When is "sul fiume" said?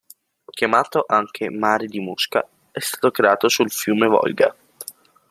3.49-4.07